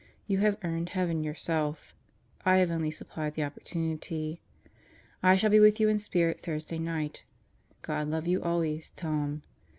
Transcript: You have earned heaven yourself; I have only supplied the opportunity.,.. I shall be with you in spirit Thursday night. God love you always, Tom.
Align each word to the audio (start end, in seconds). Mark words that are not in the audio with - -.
You 0.25 0.39
have 0.39 0.57
earned 0.63 0.89
heaven 0.89 1.23
yourself; 1.23 1.93
I 2.43 2.57
have 2.57 2.71
only 2.71 2.89
supplied 2.89 3.35
the 3.35 3.43
opportunity.,.. 3.43 4.41
I 5.21 5.35
shall 5.35 5.51
be 5.51 5.59
with 5.59 5.79
you 5.79 5.89
in 5.89 5.99
spirit 5.99 6.39
Thursday 6.39 6.79
night. 6.79 7.23
God 7.83 8.07
love 8.07 8.25
you 8.27 8.41
always, 8.41 8.89
Tom. 8.89 9.43